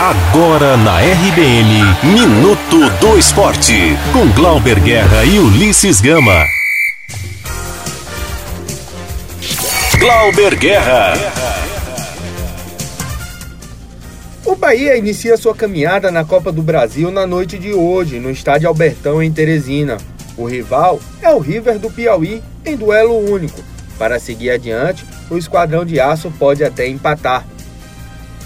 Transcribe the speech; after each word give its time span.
Agora 0.00 0.76
na 0.76 1.00
RBN, 1.00 1.82
Minuto 2.04 2.88
do 3.00 3.18
Esporte, 3.18 3.96
com 4.12 4.30
Glauber 4.30 4.78
Guerra 4.78 5.24
e 5.24 5.40
Ulisses 5.40 6.00
Gama. 6.00 6.46
Glauber 9.98 10.54
Guerra. 10.54 11.14
O 14.44 14.54
Bahia 14.54 14.96
inicia 14.96 15.36
sua 15.36 15.52
caminhada 15.52 16.12
na 16.12 16.24
Copa 16.24 16.52
do 16.52 16.62
Brasil 16.62 17.10
na 17.10 17.26
noite 17.26 17.58
de 17.58 17.72
hoje, 17.74 18.20
no 18.20 18.30
estádio 18.30 18.68
Albertão, 18.68 19.20
em 19.20 19.32
Teresina. 19.32 19.96
O 20.36 20.44
rival 20.44 21.00
é 21.20 21.30
o 21.30 21.40
River 21.40 21.80
do 21.80 21.90
Piauí, 21.90 22.40
em 22.64 22.76
duelo 22.76 23.18
único. 23.18 23.60
Para 23.98 24.20
seguir 24.20 24.50
adiante, 24.50 25.04
o 25.28 25.36
Esquadrão 25.36 25.84
de 25.84 25.98
Aço 25.98 26.32
pode 26.38 26.62
até 26.62 26.86
empatar. 26.86 27.44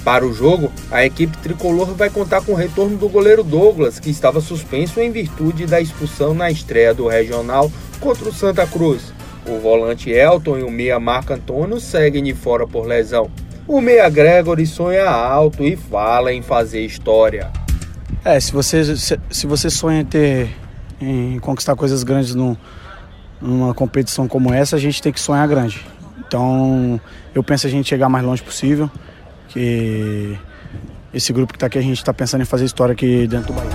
Para 0.05 0.27
o 0.27 0.33
jogo, 0.33 0.73
a 0.91 1.05
equipe 1.05 1.37
tricolor 1.39 1.95
vai 1.95 2.11
contar 2.11 2.43
com 2.43 2.53
o 2.53 2.57
retorno 2.57 2.97
do 2.97 3.09
goleiro 3.09 3.45
Douglas, 3.45 4.01
que 4.01 4.11
estava 4.11 4.41
suspenso 4.41 5.01
em 5.01 5.13
virtude 5.13 5.65
da 5.65 5.81
expulsão 5.81 6.35
na 6.35 6.51
estreia 6.51 6.93
do 6.93 7.07
Regional 7.07 7.71
contra 8.01 8.29
o 8.29 8.33
Santa 8.33 8.67
Cruz. 8.67 9.15
O 9.47 9.61
volante 9.61 10.11
Elton 10.11 10.59
e 10.59 10.63
o 10.65 10.71
meia 10.71 10.99
Marco 10.99 11.33
Antônio 11.33 11.81
seguem 11.81 12.25
de 12.25 12.35
fora 12.35 12.67
por 12.67 12.85
lesão. 12.85 13.31
O 13.67 13.81
meia 13.81 14.09
Gregory 14.09 14.67
sonha 14.67 15.09
alto 15.09 15.63
e 15.63 15.77
fala 15.77 16.33
em 16.33 16.43
fazer 16.43 16.85
história. 16.85 17.49
É, 18.25 18.41
se 18.41 18.53
você, 18.53 18.97
se, 18.97 19.19
se 19.31 19.47
você 19.47 19.71
sonha 19.71 20.01
em 20.01 20.05
ter 20.05 20.51
em 21.01 21.39
conquistar 21.39 21.75
coisas 21.77 22.03
grandes 22.03 22.35
no, 22.35 22.57
numa 23.41 23.73
competição 23.73 24.27
como 24.27 24.53
essa, 24.53 24.77
a 24.77 24.79
gente 24.79 25.01
tem 25.01 25.13
que 25.13 25.21
sonhar 25.21 25.47
grande. 25.47 25.85
Então, 26.19 27.01
eu 27.35 27.43
penso 27.43 27.67
a 27.67 27.71
gente 27.71 27.89
chegar 27.89 28.09
mais 28.09 28.25
longe 28.25 28.43
possível 28.43 28.91
que 29.53 30.39
esse 31.13 31.33
grupo 31.33 31.53
que 31.53 31.57
está 31.57 31.67
aqui, 31.67 31.79
a 31.79 31.83
gente 31.83 31.99
está 31.99 32.13
pensando 32.13 32.43
em 32.43 32.47
fazer 32.47 32.65
história 32.65 32.93
aqui 32.93 33.27
dentro 33.27 33.49
do 33.49 33.53
Bahia. 33.53 33.71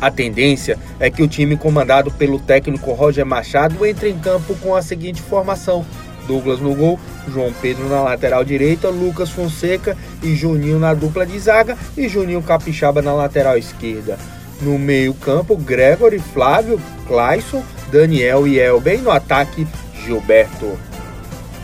A 0.00 0.10
tendência 0.10 0.78
é 0.98 1.10
que 1.10 1.22
o 1.22 1.28
time 1.28 1.56
comandado 1.56 2.10
pelo 2.10 2.38
técnico 2.38 2.92
Roger 2.92 3.26
Machado 3.26 3.84
entre 3.84 4.08
em 4.08 4.18
campo 4.18 4.54
com 4.56 4.74
a 4.74 4.80
seguinte 4.80 5.20
formação: 5.20 5.84
Douglas 6.26 6.58
no 6.58 6.74
gol, 6.74 6.98
João 7.28 7.52
Pedro 7.60 7.86
na 7.88 8.00
lateral 8.00 8.42
direita, 8.42 8.88
Lucas 8.88 9.28
Fonseca 9.28 9.96
e 10.22 10.34
Juninho 10.34 10.78
na 10.78 10.94
dupla 10.94 11.26
de 11.26 11.38
zaga 11.38 11.76
e 11.96 12.08
Juninho 12.08 12.42
Capixaba 12.42 13.02
na 13.02 13.12
lateral 13.12 13.58
esquerda. 13.58 14.18
No 14.62 14.78
meio-campo, 14.78 15.56
Gregory, 15.56 16.18
Flávio, 16.18 16.80
Clayson, 17.06 17.62
Daniel 17.90 18.46
e 18.46 18.58
Elben. 18.58 18.98
No 18.98 19.10
ataque, 19.10 19.66
Gilberto. 20.04 20.89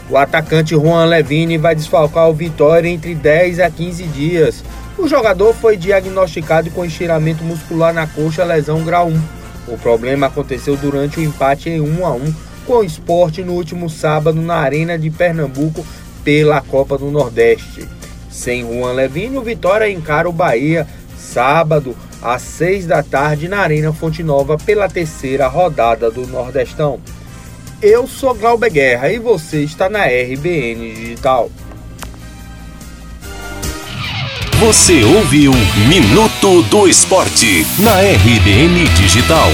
O 0.08 0.16
atacante 0.16 0.74
Juan 0.74 1.04
Levine 1.06 1.58
vai 1.58 1.74
desfalcar 1.74 2.28
o 2.28 2.34
Vitória 2.34 2.88
entre 2.88 3.14
10 3.14 3.58
a 3.58 3.68
15 3.68 4.04
dias. 4.04 4.64
O 4.96 5.08
jogador 5.08 5.52
foi 5.52 5.76
diagnosticado 5.76 6.70
com 6.70 6.84
estiramento 6.84 7.42
muscular 7.42 7.92
na 7.92 8.06
coxa, 8.06 8.44
lesão 8.44 8.84
grau 8.84 9.08
1. 9.08 9.20
O 9.68 9.76
problema 9.76 10.28
aconteceu 10.28 10.76
durante 10.76 11.18
o 11.18 11.22
empate 11.22 11.68
em 11.68 11.80
1 11.80 12.06
a 12.06 12.12
1 12.12 12.34
com 12.66 12.74
o 12.74 12.84
esporte 12.84 13.42
no 13.42 13.52
último 13.52 13.90
sábado 13.90 14.40
na 14.40 14.56
Arena 14.56 14.96
de 14.96 15.10
Pernambuco 15.10 15.84
pela 16.24 16.60
Copa 16.60 16.96
do 16.96 17.10
Nordeste. 17.10 17.88
Sem 18.30 18.62
Juan 18.62 18.92
Levine, 18.92 19.38
o 19.38 19.42
Vitória 19.42 19.90
encara 19.90 20.28
o 20.28 20.32
Bahia 20.32 20.86
sábado 21.16 21.96
às 22.22 22.42
6 22.42 22.86
da 22.86 23.02
tarde 23.02 23.48
na 23.48 23.58
Arena 23.58 23.92
Fonte 23.92 24.22
Nova 24.22 24.56
pela 24.56 24.88
terceira 24.88 25.48
rodada 25.48 26.10
do 26.10 26.26
Nordestão. 26.26 27.00
Eu 27.82 28.06
sou 28.06 28.34
Glauber 28.34 28.70
Guerra 28.70 29.12
e 29.12 29.18
você 29.18 29.62
está 29.62 29.90
na 29.90 30.06
RBN 30.06 30.94
Digital. 30.94 31.50
Você 34.58 35.04
ouviu 35.04 35.52
Minuto 35.86 36.62
do 36.70 36.88
Esporte 36.88 37.66
na 37.78 38.00
RBN 38.00 38.88
Digital. 38.96 39.50